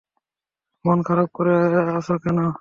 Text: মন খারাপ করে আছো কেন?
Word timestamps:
মন 0.85 0.99
খারাপ 1.07 1.29
করে 1.33 1.53
আছো 1.97 2.13
কেন? 2.23 2.37